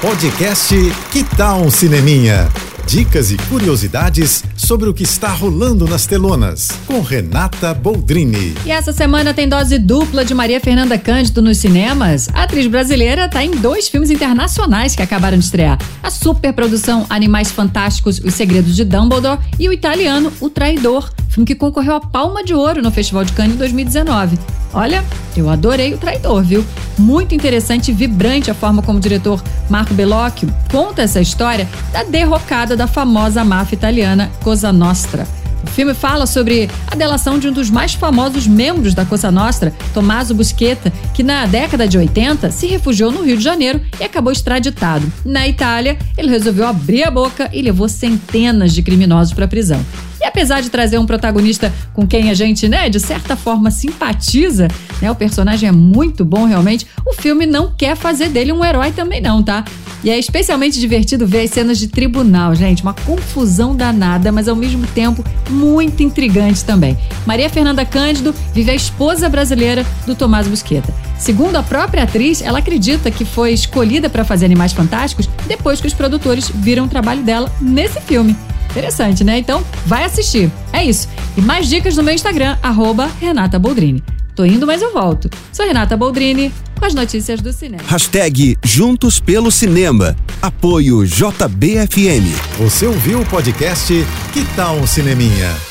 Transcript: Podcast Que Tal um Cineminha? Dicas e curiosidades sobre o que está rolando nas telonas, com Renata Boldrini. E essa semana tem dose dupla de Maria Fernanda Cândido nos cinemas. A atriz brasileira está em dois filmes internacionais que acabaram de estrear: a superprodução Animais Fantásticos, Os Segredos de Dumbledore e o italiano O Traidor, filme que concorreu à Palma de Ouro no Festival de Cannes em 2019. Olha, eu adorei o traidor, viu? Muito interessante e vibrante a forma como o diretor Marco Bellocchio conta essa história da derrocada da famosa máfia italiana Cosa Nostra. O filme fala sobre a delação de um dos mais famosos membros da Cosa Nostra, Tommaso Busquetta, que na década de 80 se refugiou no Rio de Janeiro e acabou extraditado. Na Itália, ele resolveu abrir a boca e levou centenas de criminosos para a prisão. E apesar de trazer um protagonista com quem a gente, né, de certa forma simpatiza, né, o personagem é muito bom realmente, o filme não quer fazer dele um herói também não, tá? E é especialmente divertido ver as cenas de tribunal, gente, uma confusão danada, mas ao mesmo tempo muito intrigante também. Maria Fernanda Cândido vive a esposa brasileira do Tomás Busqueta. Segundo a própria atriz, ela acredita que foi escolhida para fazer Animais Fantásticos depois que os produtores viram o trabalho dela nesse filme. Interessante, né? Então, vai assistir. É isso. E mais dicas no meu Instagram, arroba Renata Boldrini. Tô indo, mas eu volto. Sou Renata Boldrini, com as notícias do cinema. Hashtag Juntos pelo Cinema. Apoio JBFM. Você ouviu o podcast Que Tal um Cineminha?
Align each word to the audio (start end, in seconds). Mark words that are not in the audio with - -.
Podcast 0.00 0.76
Que 1.10 1.24
Tal 1.24 1.60
um 1.60 1.70
Cineminha? 1.72 2.48
Dicas 2.86 3.32
e 3.32 3.36
curiosidades 3.36 4.44
sobre 4.56 4.88
o 4.88 4.94
que 4.94 5.02
está 5.02 5.28
rolando 5.30 5.88
nas 5.88 6.06
telonas, 6.06 6.68
com 6.86 7.00
Renata 7.00 7.74
Boldrini. 7.74 8.54
E 8.64 8.70
essa 8.70 8.92
semana 8.92 9.34
tem 9.34 9.48
dose 9.48 9.76
dupla 9.76 10.24
de 10.24 10.32
Maria 10.34 10.60
Fernanda 10.60 10.96
Cândido 10.96 11.42
nos 11.42 11.58
cinemas. 11.58 12.28
A 12.32 12.44
atriz 12.44 12.68
brasileira 12.68 13.24
está 13.24 13.42
em 13.42 13.50
dois 13.50 13.88
filmes 13.88 14.08
internacionais 14.08 14.94
que 14.94 15.02
acabaram 15.02 15.36
de 15.36 15.44
estrear: 15.44 15.78
a 16.00 16.10
superprodução 16.10 17.04
Animais 17.10 17.50
Fantásticos, 17.50 18.20
Os 18.20 18.34
Segredos 18.34 18.76
de 18.76 18.84
Dumbledore 18.84 19.40
e 19.58 19.68
o 19.68 19.72
italiano 19.72 20.32
O 20.40 20.48
Traidor, 20.48 21.10
filme 21.28 21.44
que 21.44 21.56
concorreu 21.56 21.96
à 21.96 22.00
Palma 22.00 22.44
de 22.44 22.54
Ouro 22.54 22.80
no 22.80 22.92
Festival 22.92 23.24
de 23.24 23.32
Cannes 23.32 23.56
em 23.56 23.58
2019. 23.58 24.38
Olha, 24.72 25.04
eu 25.36 25.48
adorei 25.48 25.94
o 25.94 25.98
traidor, 25.98 26.42
viu? 26.42 26.64
Muito 26.98 27.34
interessante 27.34 27.90
e 27.90 27.94
vibrante 27.94 28.50
a 28.50 28.54
forma 28.54 28.82
como 28.82 28.98
o 28.98 29.00
diretor 29.00 29.42
Marco 29.68 29.94
Bellocchio 29.94 30.52
conta 30.70 31.02
essa 31.02 31.20
história 31.20 31.68
da 31.92 32.02
derrocada 32.02 32.76
da 32.76 32.86
famosa 32.86 33.44
máfia 33.44 33.76
italiana 33.76 34.30
Cosa 34.42 34.72
Nostra. 34.72 35.26
O 35.62 35.66
filme 35.66 35.92
fala 35.92 36.26
sobre 36.26 36.70
a 36.86 36.94
delação 36.94 37.38
de 37.38 37.48
um 37.48 37.52
dos 37.52 37.68
mais 37.68 37.94
famosos 37.94 38.46
membros 38.46 38.94
da 38.94 39.04
Cosa 39.04 39.30
Nostra, 39.30 39.72
Tommaso 39.92 40.34
Busquetta, 40.34 40.92
que 41.12 41.22
na 41.22 41.46
década 41.46 41.88
de 41.88 41.98
80 41.98 42.50
se 42.50 42.66
refugiou 42.66 43.10
no 43.10 43.22
Rio 43.22 43.36
de 43.36 43.42
Janeiro 43.42 43.80
e 44.00 44.04
acabou 44.04 44.32
extraditado. 44.32 45.10
Na 45.24 45.48
Itália, 45.48 45.98
ele 46.16 46.30
resolveu 46.30 46.66
abrir 46.66 47.04
a 47.04 47.10
boca 47.10 47.50
e 47.52 47.60
levou 47.60 47.88
centenas 47.88 48.72
de 48.72 48.82
criminosos 48.82 49.34
para 49.34 49.46
a 49.46 49.48
prisão. 49.48 49.84
E 50.20 50.24
apesar 50.24 50.60
de 50.60 50.70
trazer 50.70 50.98
um 50.98 51.06
protagonista 51.06 51.72
com 51.94 52.06
quem 52.06 52.30
a 52.30 52.34
gente, 52.34 52.68
né, 52.68 52.88
de 52.88 53.00
certa 53.00 53.36
forma 53.36 53.70
simpatiza, 53.70 54.68
né, 55.00 55.10
o 55.10 55.14
personagem 55.14 55.68
é 55.68 55.72
muito 55.72 56.24
bom 56.24 56.44
realmente, 56.44 56.86
o 57.06 57.12
filme 57.12 57.46
não 57.46 57.72
quer 57.72 57.96
fazer 57.96 58.28
dele 58.28 58.52
um 58.52 58.64
herói 58.64 58.92
também 58.92 59.20
não, 59.20 59.42
tá? 59.42 59.64
E 60.02 60.10
é 60.10 60.18
especialmente 60.18 60.78
divertido 60.78 61.26
ver 61.26 61.42
as 61.42 61.50
cenas 61.50 61.76
de 61.78 61.88
tribunal, 61.88 62.54
gente, 62.54 62.82
uma 62.82 62.94
confusão 62.94 63.74
danada, 63.74 64.30
mas 64.30 64.46
ao 64.46 64.54
mesmo 64.54 64.86
tempo 64.88 65.24
muito 65.50 66.02
intrigante 66.02 66.64
também. 66.64 66.96
Maria 67.26 67.50
Fernanda 67.50 67.84
Cândido 67.84 68.34
vive 68.54 68.70
a 68.70 68.74
esposa 68.74 69.28
brasileira 69.28 69.84
do 70.06 70.14
Tomás 70.14 70.46
Busqueta. 70.46 70.94
Segundo 71.18 71.56
a 71.56 71.64
própria 71.64 72.04
atriz, 72.04 72.40
ela 72.40 72.60
acredita 72.60 73.10
que 73.10 73.24
foi 73.24 73.52
escolhida 73.52 74.08
para 74.08 74.24
fazer 74.24 74.46
Animais 74.46 74.72
Fantásticos 74.72 75.28
depois 75.48 75.80
que 75.80 75.88
os 75.88 75.94
produtores 75.94 76.48
viram 76.48 76.84
o 76.84 76.88
trabalho 76.88 77.22
dela 77.24 77.50
nesse 77.60 78.00
filme. 78.00 78.36
Interessante, 78.78 79.24
né? 79.24 79.38
Então, 79.38 79.64
vai 79.86 80.04
assistir. 80.04 80.50
É 80.72 80.84
isso. 80.84 81.08
E 81.36 81.40
mais 81.40 81.68
dicas 81.68 81.96
no 81.96 82.02
meu 82.04 82.14
Instagram, 82.14 82.56
arroba 82.62 83.10
Renata 83.20 83.58
Boldrini. 83.58 84.02
Tô 84.36 84.44
indo, 84.44 84.68
mas 84.68 84.80
eu 84.80 84.92
volto. 84.92 85.28
Sou 85.52 85.66
Renata 85.66 85.96
Boldrini, 85.96 86.52
com 86.78 86.84
as 86.86 86.94
notícias 86.94 87.40
do 87.40 87.52
cinema. 87.52 87.82
Hashtag 87.88 88.56
Juntos 88.64 89.18
pelo 89.18 89.50
Cinema. 89.50 90.14
Apoio 90.40 91.04
JBFM. 91.04 92.24
Você 92.58 92.86
ouviu 92.86 93.20
o 93.20 93.26
podcast 93.26 93.92
Que 94.32 94.44
Tal 94.54 94.76
um 94.76 94.86
Cineminha? 94.86 95.67